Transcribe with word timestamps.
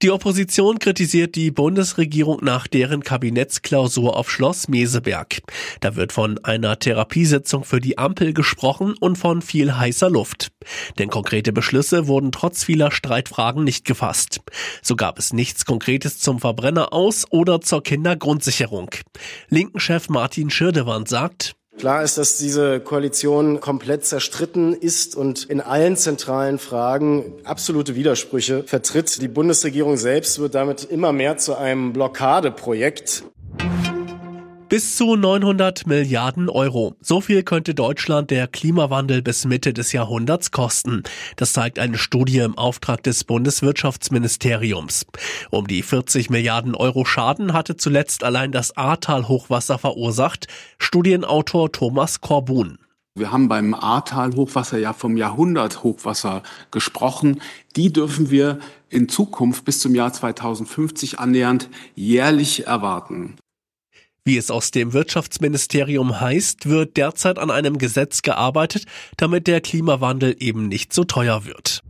Die 0.00 0.12
Opposition 0.12 0.78
kritisiert 0.78 1.34
die 1.34 1.50
Bundesregierung 1.50 2.38
nach 2.44 2.68
deren 2.68 3.02
Kabinettsklausur 3.02 4.16
auf 4.16 4.30
Schloss 4.30 4.68
Meseberg. 4.68 5.40
Da 5.80 5.96
wird 5.96 6.12
von 6.12 6.38
einer 6.44 6.78
Therapiesitzung 6.78 7.64
für 7.64 7.80
die 7.80 7.98
Ampel 7.98 8.32
gesprochen 8.32 8.94
und 9.00 9.16
von 9.16 9.42
viel 9.42 9.76
heißer 9.76 10.08
Luft. 10.08 10.52
Denn 11.00 11.10
konkrete 11.10 11.52
Beschlüsse 11.52 12.06
wurden 12.06 12.30
trotz 12.30 12.62
vieler 12.62 12.92
Streitfragen 12.92 13.64
nicht 13.64 13.84
gefasst. 13.84 14.40
So 14.82 14.94
gab 14.94 15.18
es 15.18 15.32
nichts 15.32 15.64
Konkretes 15.64 16.20
zum 16.20 16.38
Verbrenner 16.38 16.92
aus 16.92 17.24
oder 17.30 17.60
zur 17.60 17.82
Kindergrundsicherung. 17.82 18.90
Linken-Chef 19.48 20.08
Martin 20.10 20.50
Schirdewand 20.50 21.08
sagt, 21.08 21.56
Klar 21.78 22.02
ist, 22.02 22.18
dass 22.18 22.38
diese 22.38 22.80
Koalition 22.80 23.60
komplett 23.60 24.04
zerstritten 24.04 24.74
ist 24.74 25.14
und 25.14 25.44
in 25.44 25.60
allen 25.60 25.96
zentralen 25.96 26.58
Fragen 26.58 27.34
absolute 27.44 27.94
Widersprüche 27.94 28.64
vertritt. 28.64 29.22
Die 29.22 29.28
Bundesregierung 29.28 29.96
selbst 29.96 30.40
wird 30.40 30.56
damit 30.56 30.82
immer 30.82 31.12
mehr 31.12 31.36
zu 31.36 31.54
einem 31.54 31.92
Blockadeprojekt. 31.92 33.22
Bis 34.68 34.96
zu 34.96 35.16
900 35.16 35.86
Milliarden 35.86 36.50
Euro. 36.50 36.94
So 37.00 37.22
viel 37.22 37.42
könnte 37.42 37.74
Deutschland 37.74 38.30
der 38.30 38.46
Klimawandel 38.46 39.22
bis 39.22 39.46
Mitte 39.46 39.72
des 39.72 39.92
Jahrhunderts 39.92 40.50
kosten. 40.50 41.04
Das 41.36 41.54
zeigt 41.54 41.78
eine 41.78 41.96
Studie 41.96 42.40
im 42.40 42.58
Auftrag 42.58 43.02
des 43.02 43.24
Bundeswirtschaftsministeriums. 43.24 45.06
Um 45.50 45.66
die 45.66 45.82
40 45.82 46.28
Milliarden 46.28 46.74
Euro 46.74 47.06
Schaden 47.06 47.54
hatte 47.54 47.78
zuletzt 47.78 48.24
allein 48.24 48.52
das 48.52 48.76
Ahrtal-Hochwasser 48.76 49.78
verursacht. 49.78 50.48
Studienautor 50.78 51.72
Thomas 51.72 52.20
Korbun. 52.20 52.76
Wir 53.14 53.32
haben 53.32 53.48
beim 53.48 53.72
Ahrtal-Hochwasser 53.72 54.76
ja 54.76 54.92
vom 54.92 55.16
Jahrhundert-Hochwasser 55.16 56.42
gesprochen. 56.70 57.40
Die 57.74 57.90
dürfen 57.90 58.30
wir 58.30 58.58
in 58.90 59.08
Zukunft 59.08 59.64
bis 59.64 59.80
zum 59.80 59.94
Jahr 59.94 60.12
2050 60.12 61.18
annähernd 61.18 61.70
jährlich 61.94 62.66
erwarten. 62.66 63.36
Wie 64.28 64.36
es 64.36 64.50
aus 64.50 64.72
dem 64.72 64.92
Wirtschaftsministerium 64.92 66.20
heißt, 66.20 66.68
wird 66.68 66.98
derzeit 66.98 67.38
an 67.38 67.50
einem 67.50 67.78
Gesetz 67.78 68.20
gearbeitet, 68.20 68.84
damit 69.16 69.46
der 69.46 69.62
Klimawandel 69.62 70.36
eben 70.38 70.68
nicht 70.68 70.92
so 70.92 71.04
teuer 71.04 71.46
wird. 71.46 71.82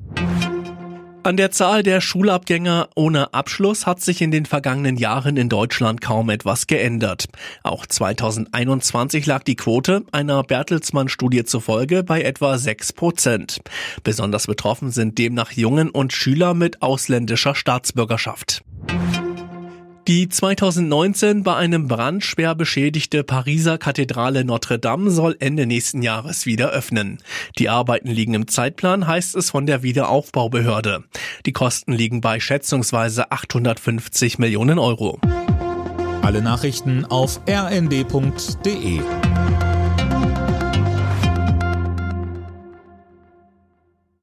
An 1.24 1.36
der 1.36 1.50
Zahl 1.50 1.82
der 1.82 2.00
Schulabgänger 2.00 2.90
ohne 2.94 3.34
Abschluss 3.34 3.86
hat 3.86 4.00
sich 4.00 4.22
in 4.22 4.30
den 4.30 4.46
vergangenen 4.46 4.96
Jahren 4.98 5.36
in 5.36 5.48
Deutschland 5.48 6.00
kaum 6.00 6.30
etwas 6.30 6.68
geändert. 6.68 7.24
Auch 7.64 7.86
2021 7.86 9.26
lag 9.26 9.42
die 9.42 9.56
Quote 9.56 10.04
einer 10.12 10.44
Bertelsmann-Studie 10.44 11.42
zufolge 11.42 12.04
bei 12.04 12.22
etwa 12.22 12.56
6 12.56 12.92
Prozent. 12.92 13.58
Besonders 14.04 14.46
betroffen 14.46 14.92
sind 14.92 15.18
demnach 15.18 15.50
Jungen 15.50 15.90
und 15.90 16.12
Schüler 16.12 16.54
mit 16.54 16.82
ausländischer 16.82 17.56
Staatsbürgerschaft. 17.56 18.62
Die 20.08 20.26
2019 20.26 21.42
bei 21.42 21.54
einem 21.54 21.86
Brand 21.86 22.24
schwer 22.24 22.54
beschädigte 22.54 23.24
Pariser 23.24 23.76
Kathedrale 23.76 24.42
Notre 24.42 24.78
Dame 24.78 25.10
soll 25.10 25.36
Ende 25.38 25.66
nächsten 25.66 26.00
Jahres 26.00 26.46
wieder 26.46 26.70
öffnen. 26.70 27.18
Die 27.58 27.68
Arbeiten 27.68 28.08
liegen 28.08 28.32
im 28.32 28.48
Zeitplan, 28.48 29.06
heißt 29.06 29.36
es 29.36 29.50
von 29.50 29.66
der 29.66 29.82
Wiederaufbaubehörde. 29.82 31.04
Die 31.44 31.52
Kosten 31.52 31.92
liegen 31.92 32.22
bei 32.22 32.40
schätzungsweise 32.40 33.30
850 33.30 34.38
Millionen 34.38 34.78
Euro. 34.78 35.20
Alle 36.22 36.40
Nachrichten 36.40 37.04
auf 37.04 37.42
rnd.de 37.46 39.02